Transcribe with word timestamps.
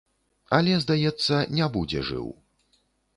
Але 0.57 0.73
здаецца, 0.83 1.35
не 1.59 1.67
будзе 1.75 1.99
жыў. 2.09 2.25